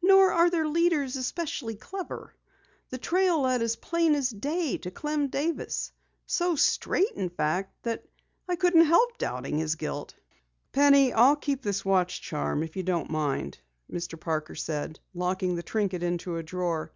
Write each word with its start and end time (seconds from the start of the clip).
"Nor 0.00 0.32
are 0.32 0.48
their 0.48 0.66
leaders 0.66 1.16
especially 1.16 1.74
clever. 1.74 2.34
The 2.88 2.96
trail 2.96 3.42
led 3.42 3.60
as 3.60 3.76
plain 3.76 4.14
as 4.14 4.30
day 4.30 4.78
to 4.78 4.90
Clem 4.90 5.28
Davis 5.28 5.92
so 6.24 6.54
straight, 6.56 7.10
in 7.14 7.28
fact, 7.28 7.74
that 7.82 8.02
I 8.48 8.56
couldn't 8.56 8.86
help 8.86 9.18
doubting 9.18 9.58
his 9.58 9.74
guilt." 9.74 10.14
"Penny, 10.72 11.12
I'll 11.12 11.36
keep 11.36 11.60
this 11.60 11.84
watch 11.84 12.22
charm, 12.22 12.62
if 12.62 12.74
you 12.74 12.84
don't 12.84 13.10
mind," 13.10 13.58
Mr. 13.92 14.18
Parker 14.18 14.54
said, 14.54 14.98
locking 15.12 15.56
the 15.56 15.62
trinket 15.62 16.02
into 16.02 16.38
a 16.38 16.42
drawer. 16.42 16.90